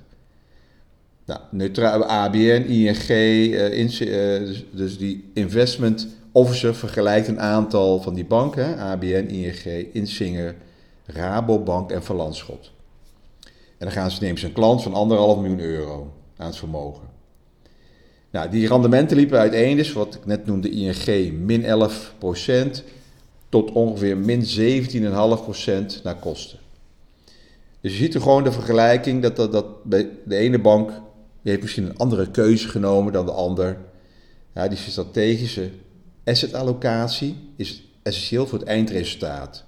Nou, 1.25 2.03
ABN, 2.03 2.65
ING, 2.67 3.09
uh, 3.09 3.77
in, 3.77 3.85
uh, 3.85 4.47
dus, 4.47 4.65
dus, 4.71 4.97
die 4.97 5.31
investment 5.33 6.07
officer 6.31 6.75
vergelijkt 6.75 7.27
een 7.27 7.39
aantal 7.39 8.01
van 8.01 8.13
die 8.13 8.25
banken. 8.25 8.77
ABN, 8.77 9.27
ING, 9.27 9.63
Insinger, 9.93 10.55
Rabobank 11.05 11.91
en 11.91 12.03
Van 12.03 12.15
Landschot. 12.15 12.71
En 13.77 13.87
dan 13.87 13.91
gaan 13.91 14.11
ze, 14.11 14.21
nemen 14.21 14.39
ze 14.39 14.45
een 14.45 14.53
klant 14.53 14.83
van 14.83 14.93
anderhalf 14.93 15.39
miljoen 15.39 15.59
euro 15.59 16.13
aan 16.37 16.47
het 16.47 16.57
vermogen. 16.57 17.09
Nou, 18.31 18.49
die 18.49 18.67
rendementen 18.67 19.17
liepen 19.17 19.39
uiteen, 19.39 19.77
dus 19.77 19.93
wat 19.93 20.15
ik 20.15 20.25
net 20.25 20.45
noemde 20.45 20.69
ING 20.69 21.31
min 21.39 21.89
11% 22.75 22.83
tot 23.49 23.71
ongeveer 23.71 24.17
min 24.17 24.41
17,5% 24.41 26.01
naar 26.03 26.15
kosten. 26.19 26.59
Dus 27.81 27.91
je 27.91 27.97
ziet 27.97 28.13
er 28.13 28.21
gewoon 28.21 28.43
de 28.43 28.51
vergelijking 28.51 29.21
dat, 29.21 29.35
dat, 29.35 29.51
dat 29.51 29.83
bij 29.83 30.09
de 30.25 30.35
ene 30.35 30.59
bank 30.59 30.89
die 31.41 31.51
heeft 31.51 31.61
misschien 31.61 31.85
een 31.85 31.97
andere 31.97 32.31
keuze 32.31 32.67
genomen 32.67 33.13
dan 33.13 33.25
de 33.25 33.31
ander. 33.31 33.77
Ja, 34.53 34.67
die 34.67 34.77
strategische 34.77 35.69
assetallocatie 36.23 37.35
is 37.55 37.83
essentieel 38.03 38.47
voor 38.47 38.59
het 38.59 38.67
eindresultaat. 38.67 39.63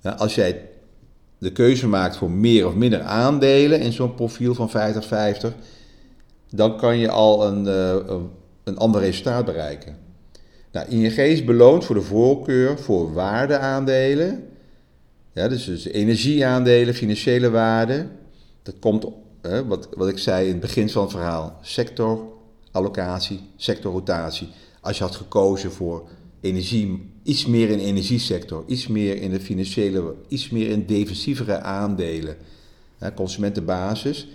Ja, 0.00 0.10
als 0.10 0.34
jij 0.34 0.68
de 1.38 1.52
keuze 1.52 1.88
maakt 1.88 2.16
voor 2.16 2.30
meer 2.30 2.66
of 2.66 2.74
minder 2.74 3.02
aandelen 3.02 3.80
in 3.80 3.92
zo'n 3.92 4.14
profiel 4.14 4.54
van 4.54 4.70
50-50, 4.70 4.72
dan 6.50 6.76
kan 6.76 6.98
je 6.98 7.10
al 7.10 7.46
een, 7.46 7.64
uh, 7.66 8.16
een 8.64 8.78
ander 8.78 9.00
resultaat 9.00 9.44
bereiken. 9.44 9.96
Nou, 10.72 10.88
ING 10.88 11.16
is 11.16 11.44
beloond 11.44 11.84
voor 11.84 11.94
de 11.94 12.02
voorkeur 12.02 12.78
voor 12.78 13.12
waardeaandelen 13.12 14.48
dus, 15.46 15.64
dus 15.64 15.84
energieaandelen, 15.84 16.94
financiële 16.94 17.50
waarde. 17.50 18.06
Dat 18.62 18.74
komt, 18.78 19.06
hè, 19.42 19.66
wat, 19.66 19.88
wat 19.96 20.08
ik 20.08 20.18
zei 20.18 20.44
in 20.46 20.52
het 20.52 20.60
begin 20.60 20.90
van 20.90 21.02
het 21.02 21.10
verhaal, 21.10 21.58
sectorallocatie, 21.62 23.40
sectorrotatie. 23.56 24.48
Als 24.80 24.98
je 24.98 25.04
had 25.04 25.16
gekozen 25.16 25.72
voor 25.72 26.08
energie, 26.40 27.10
iets 27.22 27.46
meer 27.46 27.70
in 27.70 27.78
de 27.78 27.84
energiesector, 27.84 28.64
iets 28.66 28.86
meer 28.86 29.16
in 29.22 29.30
de 29.30 29.40
financiële, 29.40 30.14
iets 30.28 30.50
meer 30.50 30.68
in 30.68 30.86
defensievere 30.86 31.60
aandelen, 31.60 32.36
hè, 32.98 33.14
consumentenbasis, 33.14 34.28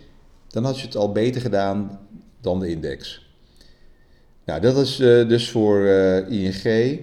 dan 0.47 0.63
had 0.63 0.79
je 0.79 0.85
het 0.85 0.95
al 0.95 1.11
beter 1.11 1.41
gedaan 1.41 1.99
dan 2.41 2.59
de 2.59 2.67
index. 2.67 3.27
Nou, 4.45 4.61
dat 4.61 4.77
is 4.77 4.99
uh, 4.99 5.27
dus 5.27 5.49
voor 5.49 5.79
uh, 5.79 6.29
ING. 6.29 6.99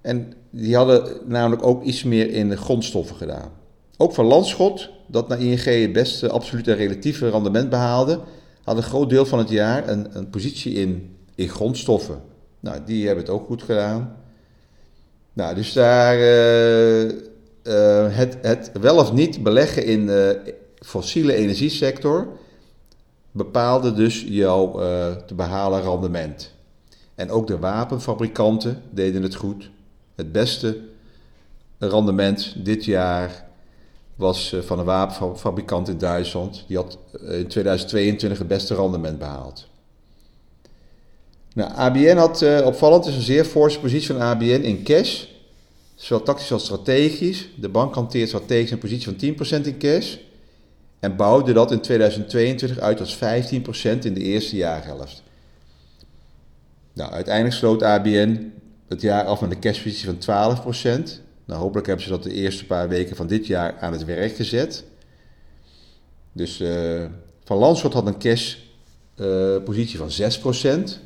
En 0.00 0.32
die 0.52 0.76
hadden 0.76 1.18
namelijk 1.26 1.66
ook 1.66 1.82
iets 1.82 2.02
meer 2.02 2.30
in 2.30 2.48
de 2.48 2.56
grondstoffen 2.56 3.16
gedaan. 3.16 3.50
Ook 3.96 4.12
van 4.12 4.24
Landschot, 4.24 4.90
dat 5.06 5.28
naar 5.28 5.40
ING 5.40 5.64
het 5.64 5.92
beste 5.92 6.28
absolute 6.28 6.72
relatieve 6.72 7.30
rendement 7.30 7.70
behaalde, 7.70 8.20
had 8.64 8.76
een 8.76 8.82
groot 8.82 9.10
deel 9.10 9.26
van 9.26 9.38
het 9.38 9.48
jaar 9.48 9.88
een, 9.88 10.16
een 10.16 10.30
positie 10.30 10.72
in, 10.72 11.16
in 11.34 11.48
grondstoffen. 11.48 12.22
Nou, 12.60 12.78
die 12.84 13.06
hebben 13.06 13.24
het 13.24 13.32
ook 13.32 13.46
goed 13.46 13.62
gedaan. 13.62 14.16
Nou, 15.32 15.54
dus 15.54 15.72
daar 15.72 16.18
uh, 16.18 17.02
uh, 17.02 17.10
het, 18.16 18.38
het 18.42 18.70
wel 18.80 18.96
of 18.96 19.12
niet 19.12 19.42
beleggen 19.42 19.84
in 19.84 20.06
de 20.06 20.54
fossiele 20.80 21.34
energiesector 21.34 22.26
bepaalde 23.30 23.92
dus 23.92 24.24
jouw 24.28 24.80
uh, 24.80 25.16
te 25.26 25.34
behalen 25.34 25.82
rendement. 25.82 26.54
En 27.14 27.30
ook 27.30 27.46
de 27.46 27.58
wapenfabrikanten 27.58 28.82
deden 28.90 29.22
het 29.22 29.34
goed. 29.34 29.70
Het 30.14 30.32
beste 30.32 30.78
rendement 31.78 32.54
dit 32.64 32.84
jaar 32.84 33.44
was 34.16 34.52
eh, 34.52 34.60
van 34.60 34.78
een 34.78 34.84
wapenfabrikant 34.84 35.88
in 35.88 35.98
Duitsland. 35.98 36.64
Die 36.66 36.76
had 36.76 36.98
eh, 37.12 37.38
in 37.38 37.46
2022 37.46 38.38
het 38.38 38.48
beste 38.48 38.74
rendement 38.74 39.18
behaald. 39.18 39.70
Nou, 41.54 41.72
ABN 41.72 42.16
had 42.16 42.42
uh, 42.42 42.66
opvallend 42.66 43.06
is 43.06 43.14
een 43.14 43.20
zeer 43.20 43.44
forse 43.44 43.80
positie 43.80 44.06
van 44.06 44.20
ABN 44.20 44.44
in 44.44 44.82
cash. 44.82 45.24
Zowel 45.94 46.24
tactisch 46.24 46.52
als 46.52 46.64
strategisch. 46.64 47.48
De 47.56 47.68
bank 47.68 47.94
hanteert 47.94 48.28
strategisch 48.28 48.70
een 48.70 48.78
positie 48.78 49.36
van 49.36 49.60
10% 49.60 49.66
in 49.66 49.78
cash. 49.78 50.16
En 51.00 51.16
bouwde 51.16 51.52
dat 51.52 51.70
in 51.70 51.80
2022 51.80 52.78
uit 52.78 53.00
als 53.00 53.16
15% 53.16 53.18
in 54.02 54.14
de 54.14 54.20
eerste 54.20 54.56
jaarhelft. 54.56 55.22
Nou, 56.92 57.12
uiteindelijk 57.12 57.54
sloot 57.54 57.82
ABN 57.82 58.52
het 58.92 59.02
jaar 59.02 59.24
af 59.24 59.40
met 59.40 59.50
een 59.50 59.60
cashpositie 59.60 60.06
van 60.06 60.16
12%. 60.16 61.20
Nou, 61.44 61.60
hopelijk 61.60 61.86
hebben 61.86 62.04
ze 62.04 62.10
dat 62.10 62.22
de 62.22 62.32
eerste 62.32 62.66
paar 62.66 62.88
weken 62.88 63.16
van 63.16 63.26
dit 63.26 63.46
jaar 63.46 63.78
aan 63.80 63.92
het 63.92 64.04
werk 64.04 64.36
gezet. 64.36 64.84
Dus 66.32 66.60
uh, 66.60 67.04
Van 67.44 67.56
Landschot 67.56 67.92
had 67.92 68.06
een 68.06 68.18
cashpositie 68.18 69.98
uh, 70.00 70.06
van 70.06 70.80
6%. 70.86 70.98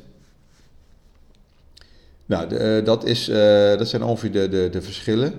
Nou, 2.25 2.49
de, 2.49 2.77
uh, 2.79 2.85
dat, 2.85 3.05
is, 3.05 3.25
dat 3.77 3.87
zijn 3.87 4.03
ongeveer 4.03 4.31
de, 4.31 4.49
de, 4.49 4.69
de 4.71 4.81
verschillen. 4.81 5.33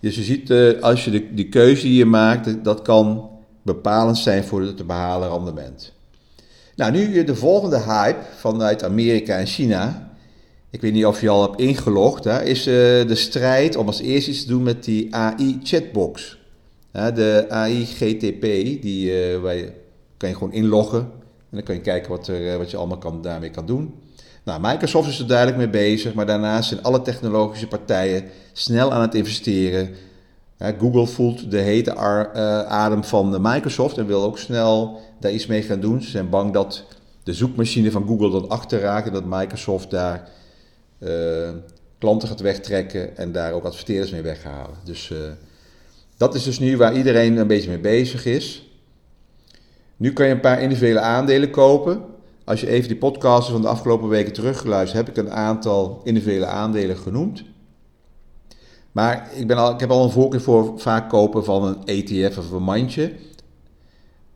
Dus 0.00 0.14
je 0.14 0.22
ziet, 0.22 0.52
als 0.82 1.04
je 1.04 1.10
de, 1.10 1.34
die 1.34 1.48
keuze 1.48 1.82
die 1.82 1.94
je 1.94 2.04
maakt, 2.04 2.64
dat 2.64 2.82
kan 2.82 3.30
bepalend 3.62 4.18
zijn 4.18 4.44
voor 4.44 4.62
het 4.62 4.76
te 4.76 4.84
behalen 4.84 5.30
rendement. 5.30 5.92
Nou, 6.76 6.92
nu 6.92 7.24
de 7.24 7.34
volgende 7.34 7.80
hype 7.80 8.22
vanuit 8.36 8.84
Amerika 8.84 9.38
en 9.38 9.46
China 9.46 10.03
ik 10.74 10.80
weet 10.80 10.92
niet 10.92 11.06
of 11.06 11.20
je 11.20 11.28
al 11.28 11.42
hebt 11.42 11.60
ingelogd, 11.60 12.24
hè, 12.24 12.42
is 12.42 12.58
uh, 12.58 12.74
de 13.06 13.14
strijd 13.14 13.76
om 13.76 13.86
als 13.86 14.00
eerste 14.00 14.30
iets 14.30 14.42
te 14.42 14.48
doen 14.48 14.62
met 14.62 14.84
die 14.84 15.14
AI-chatbox. 15.14 16.38
de 16.92 17.46
AI-GTP, 17.48 18.40
die 18.82 19.32
uh, 19.32 19.40
waar 19.40 19.54
je, 19.54 19.72
kan 20.16 20.28
je 20.28 20.34
gewoon 20.34 20.52
inloggen 20.52 21.22
dan 21.54 21.62
kan 21.62 21.74
je 21.74 21.80
kijken 21.80 22.10
wat, 22.10 22.28
er, 22.28 22.58
wat 22.58 22.70
je 22.70 22.76
allemaal 22.76 22.98
kan, 22.98 23.22
daarmee 23.22 23.50
kan 23.50 23.66
doen. 23.66 23.94
Nou, 24.44 24.60
Microsoft 24.60 25.08
is 25.08 25.18
er 25.18 25.26
duidelijk 25.26 25.58
mee 25.58 25.68
bezig, 25.68 26.14
maar 26.14 26.26
daarnaast 26.26 26.68
zijn 26.68 26.82
alle 26.82 27.02
technologische 27.02 27.68
partijen 27.68 28.24
snel 28.52 28.92
aan 28.92 29.00
het 29.00 29.14
investeren. 29.14 29.90
Google 30.78 31.06
voelt 31.06 31.50
de 31.50 31.58
hete 31.58 31.90
eh, 31.90 32.62
adem 32.62 33.04
van 33.04 33.38
Microsoft 33.40 33.98
en 33.98 34.06
wil 34.06 34.22
ook 34.22 34.38
snel 34.38 35.00
daar 35.20 35.32
iets 35.32 35.46
mee 35.46 35.62
gaan 35.62 35.80
doen. 35.80 36.02
Ze 36.02 36.10
zijn 36.10 36.28
bang 36.28 36.52
dat 36.52 36.84
de 37.22 37.32
zoekmachine 37.32 37.90
van 37.90 38.06
Google 38.06 38.30
dan 38.30 38.48
achterraakt 38.48 39.06
en 39.06 39.12
dat 39.12 39.24
Microsoft 39.24 39.90
daar 39.90 40.28
uh, 41.04 41.50
klanten 41.98 42.28
gaat 42.28 42.40
wegtrekken 42.40 43.16
en 43.16 43.32
daar 43.32 43.52
ook 43.52 43.64
adverteerders 43.64 44.10
mee 44.10 44.22
weghalen. 44.22 44.76
Dus 44.84 45.10
uh, 45.10 45.18
dat 46.16 46.34
is 46.34 46.42
dus 46.42 46.58
nu 46.58 46.76
waar 46.76 46.96
iedereen 46.96 47.36
een 47.36 47.46
beetje 47.46 47.68
mee 47.68 47.78
bezig 47.78 48.26
is. 48.26 48.68
Nu 49.96 50.12
kan 50.12 50.26
je 50.26 50.32
een 50.32 50.40
paar 50.40 50.62
individuele 50.62 51.00
aandelen 51.00 51.50
kopen. 51.50 52.02
Als 52.44 52.60
je 52.60 52.68
even 52.68 52.88
die 52.88 52.96
podcasten 52.96 53.52
van 53.52 53.62
de 53.62 53.68
afgelopen 53.68 54.08
weken 54.08 54.32
teruggeluisterd, 54.32 55.06
heb 55.06 55.16
ik 55.16 55.24
een 55.24 55.32
aantal 55.32 56.00
individuele 56.04 56.46
aandelen 56.46 56.96
genoemd. 56.96 57.44
Maar 58.92 59.30
ik, 59.34 59.46
ben 59.46 59.56
al, 59.56 59.72
ik 59.72 59.80
heb 59.80 59.90
al 59.90 60.04
een 60.04 60.10
voorkeur 60.10 60.40
voor 60.40 60.80
vaak 60.80 61.08
kopen 61.08 61.44
van 61.44 61.64
een 61.64 61.84
ETF 61.84 62.38
of 62.38 62.50
een 62.50 62.62
mandje. 62.62 63.12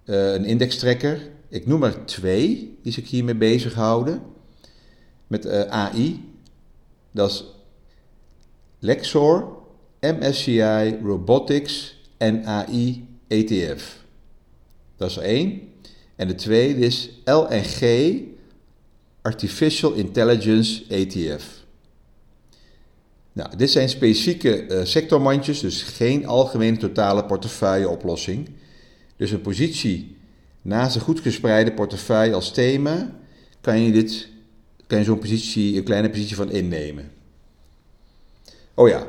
Uh, 0.04 0.32
een 0.32 0.44
indextrekker. 0.44 1.28
Ik 1.48 1.66
noem 1.66 1.82
er 1.82 2.04
twee 2.04 2.78
die 2.82 2.92
zich 2.92 3.10
hiermee 3.10 3.34
bezighouden. 3.34 4.22
Met 5.26 5.68
AI. 5.68 6.24
Dat 7.18 7.30
is 7.30 7.44
Lexor, 8.78 9.56
MSCI 10.00 10.98
Robotics 11.02 12.00
en 12.16 12.46
AI 12.46 13.06
ETF. 13.28 14.04
Dat 14.96 15.10
is 15.10 15.16
één. 15.16 15.60
En 16.16 16.28
de 16.28 16.34
tweede 16.34 16.80
is 16.80 17.10
LNG 17.24 18.22
Artificial 19.22 19.92
Intelligence 19.92 20.84
ETF. 20.88 21.44
Nou, 23.32 23.56
dit 23.56 23.70
zijn 23.70 23.88
specifieke 23.88 24.66
uh, 24.66 24.84
sectormandjes, 24.84 25.60
dus 25.60 25.82
geen 25.82 26.26
algemene 26.26 26.76
totale 26.76 27.24
portefeuilleoplossing. 27.24 28.48
Dus 29.16 29.30
een 29.30 29.40
positie 29.40 30.16
naast 30.62 30.94
een 30.94 31.02
goed 31.02 31.20
gespreide 31.20 31.72
portefeuille 31.72 32.34
als 32.34 32.52
thema, 32.52 33.10
kan 33.60 33.80
je, 33.80 33.92
dit, 33.92 34.28
kan 34.88 34.98
je 34.98 35.04
zo'n 35.04 35.18
positie, 35.18 35.76
een 35.76 35.84
kleine 35.84 36.10
positie 36.10 36.36
van 36.36 36.50
innemen. 36.50 37.10
Oh 38.74 38.88
ja, 38.88 39.06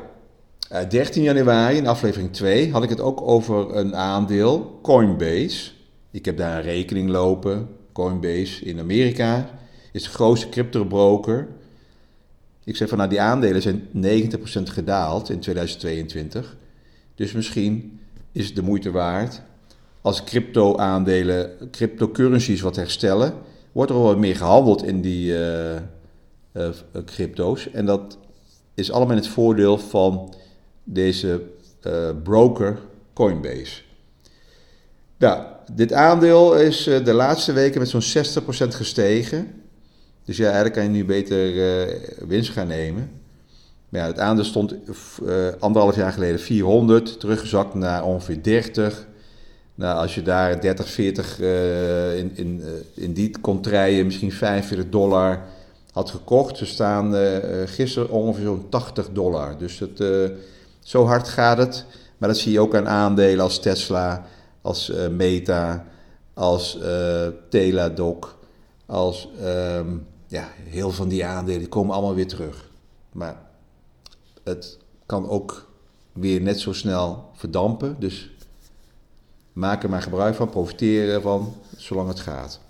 13 0.88 1.22
eh, 1.22 1.24
januari 1.24 1.76
in 1.76 1.86
aflevering 1.86 2.32
2 2.32 2.70
had 2.70 2.82
ik 2.82 2.88
het 2.88 3.00
ook 3.00 3.20
over 3.20 3.76
een 3.76 3.96
aandeel, 3.96 4.78
Coinbase. 4.82 5.70
Ik 6.10 6.24
heb 6.24 6.36
daar 6.36 6.56
een 6.56 6.62
rekening 6.62 7.08
lopen. 7.08 7.68
Coinbase 7.92 8.64
in 8.64 8.78
Amerika 8.78 9.58
is 9.92 10.02
de 10.02 10.08
grootste 10.08 10.48
crypto-broker. 10.48 11.48
Ik 12.64 12.76
zeg 12.76 12.88
van 12.88 12.98
nou, 12.98 13.10
die 13.10 13.20
aandelen 13.20 13.62
zijn 13.62 13.88
90% 13.96 14.62
gedaald 14.62 15.30
in 15.30 15.40
2022. 15.40 16.56
Dus 17.14 17.32
misschien 17.32 18.00
is 18.32 18.46
het 18.46 18.54
de 18.54 18.62
moeite 18.62 18.90
waard 18.90 19.42
als 20.00 20.24
crypto-aandelen, 20.24 21.70
cryptocurrencies 21.70 22.60
wat 22.60 22.76
herstellen, 22.76 23.34
wordt 23.72 23.90
er 23.90 23.96
wel 23.96 24.06
wat 24.06 24.18
meer 24.18 24.36
gehandeld 24.36 24.82
in 24.84 25.00
die 25.00 25.32
uh, 25.32 25.74
uh, 26.52 26.68
crypto's. 27.04 27.70
En 27.70 27.86
dat 27.86 28.18
is 28.74 28.92
allemaal 28.92 29.16
in 29.16 29.22
het 29.22 29.30
voordeel 29.30 29.78
van 29.78 30.34
deze 30.84 31.42
uh, 31.86 32.10
broker 32.22 32.78
Coinbase. 33.12 33.82
Nou, 35.18 35.42
dit 35.72 35.92
aandeel 35.92 36.56
is 36.56 36.84
de 36.84 37.12
laatste 37.12 37.52
weken 37.52 37.80
met 37.80 37.88
zo'n 37.88 38.24
60% 38.24 38.68
gestegen. 38.68 39.62
Dus 40.24 40.36
ja, 40.36 40.44
eigenlijk 40.44 40.74
kan 40.74 40.84
je 40.84 40.90
nu 40.90 41.04
beter 41.04 41.52
winst 42.26 42.50
gaan 42.50 42.66
nemen. 42.66 43.10
Maar 43.88 44.00
ja, 44.00 44.06
het 44.06 44.18
aandeel 44.18 44.44
stond 44.44 44.74
anderhalf 45.58 45.96
jaar 45.96 46.12
geleden 46.12 46.40
400, 46.40 47.20
teruggezakt 47.20 47.74
naar 47.74 48.04
ongeveer 48.04 48.42
30. 48.42 49.06
Nou, 49.80 49.98
als 49.98 50.14
je 50.14 50.22
daar 50.22 50.60
30, 50.60 50.88
40 50.88 51.40
in, 51.40 52.36
in, 52.36 52.62
in 52.94 53.12
die 53.12 53.40
contraien, 53.40 54.06
misschien 54.06 54.32
45 54.32 54.90
dollar 54.90 55.42
had 55.92 56.10
gekocht. 56.10 56.56
Ze 56.56 56.66
staan 56.66 57.14
gisteren 57.66 58.10
ongeveer 58.10 58.44
zo'n 58.44 58.68
80 58.68 59.08
dollar. 59.12 59.58
Dus 59.58 59.78
het, 59.78 60.02
zo 60.80 61.04
hard 61.04 61.28
gaat 61.28 61.58
het. 61.58 61.84
Maar 62.18 62.28
dat 62.28 62.38
zie 62.38 62.52
je 62.52 62.60
ook 62.60 62.74
aan 62.74 62.88
aandelen 62.88 63.44
als 63.44 63.60
Tesla 63.60 64.26
als 64.62 64.90
uh, 64.90 65.08
Meta, 65.08 65.86
als 66.34 66.78
uh, 66.82 67.26
Teladoc, 67.48 68.38
als 68.86 69.28
um, 69.44 70.06
ja, 70.26 70.48
heel 70.64 70.90
van 70.90 71.08
die 71.08 71.24
aandelen, 71.24 71.58
die 71.58 71.68
komen 71.68 71.94
allemaal 71.94 72.14
weer 72.14 72.28
terug. 72.28 72.70
Maar 73.12 73.36
het 74.44 74.78
kan 75.06 75.28
ook 75.28 75.68
weer 76.12 76.40
net 76.40 76.60
zo 76.60 76.72
snel 76.72 77.30
verdampen. 77.34 77.96
Dus 77.98 78.30
maak 79.52 79.82
er 79.82 79.90
maar 79.90 80.02
gebruik 80.02 80.34
van, 80.34 80.48
profiteer 80.48 81.08
ervan, 81.14 81.54
zolang 81.76 82.08
het 82.08 82.20
gaat. 82.20 82.60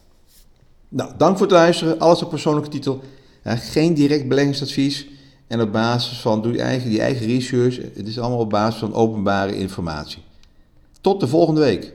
Nou, 0.88 1.10
dank 1.16 1.36
voor 1.36 1.46
het 1.46 1.56
luisteren. 1.56 1.98
Alles 1.98 2.22
op 2.22 2.30
persoonlijke 2.30 2.70
titel. 2.70 3.00
Geen 3.44 3.94
direct 3.94 4.28
beleggingsadvies. 4.28 5.06
En 5.46 5.60
op 5.60 5.72
basis 5.72 6.20
van, 6.20 6.42
doe 6.42 6.52
je 6.52 6.62
eigen, 6.62 6.90
die 6.90 7.00
eigen 7.00 7.26
research. 7.26 7.76
Het 7.76 8.06
is 8.06 8.18
allemaal 8.18 8.38
op 8.38 8.50
basis 8.50 8.80
van 8.80 8.94
openbare 8.94 9.56
informatie. 9.56 10.22
Tot 11.00 11.20
de 11.20 11.28
volgende 11.28 11.60
week. 11.60 11.92